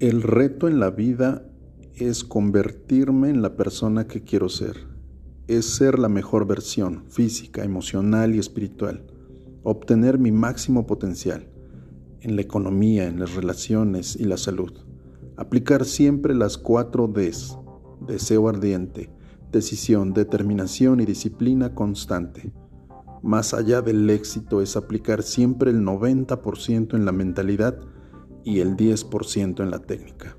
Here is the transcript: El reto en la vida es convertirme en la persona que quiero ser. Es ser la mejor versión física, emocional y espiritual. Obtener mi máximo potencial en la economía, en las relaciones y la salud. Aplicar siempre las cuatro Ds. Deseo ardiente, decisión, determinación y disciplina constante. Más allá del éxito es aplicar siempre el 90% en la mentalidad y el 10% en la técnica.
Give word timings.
El 0.00 0.22
reto 0.22 0.68
en 0.68 0.78
la 0.78 0.90
vida 0.90 1.44
es 1.96 2.22
convertirme 2.22 3.30
en 3.30 3.42
la 3.42 3.56
persona 3.56 4.06
que 4.06 4.22
quiero 4.22 4.48
ser. 4.48 4.86
Es 5.48 5.66
ser 5.66 5.98
la 5.98 6.08
mejor 6.08 6.46
versión 6.46 7.02
física, 7.08 7.64
emocional 7.64 8.32
y 8.32 8.38
espiritual. 8.38 9.02
Obtener 9.64 10.20
mi 10.20 10.30
máximo 10.30 10.86
potencial 10.86 11.48
en 12.20 12.36
la 12.36 12.42
economía, 12.42 13.08
en 13.08 13.18
las 13.18 13.34
relaciones 13.34 14.14
y 14.14 14.22
la 14.26 14.36
salud. 14.36 14.72
Aplicar 15.36 15.84
siempre 15.84 16.32
las 16.32 16.58
cuatro 16.58 17.08
Ds. 17.08 17.58
Deseo 18.06 18.48
ardiente, 18.48 19.10
decisión, 19.50 20.12
determinación 20.12 21.00
y 21.00 21.06
disciplina 21.06 21.74
constante. 21.74 22.52
Más 23.24 23.52
allá 23.52 23.82
del 23.82 24.08
éxito 24.10 24.62
es 24.62 24.76
aplicar 24.76 25.24
siempre 25.24 25.72
el 25.72 25.80
90% 25.80 26.94
en 26.94 27.04
la 27.04 27.10
mentalidad 27.10 27.80
y 28.48 28.60
el 28.60 28.78
10% 28.78 29.62
en 29.62 29.70
la 29.70 29.78
técnica. 29.78 30.34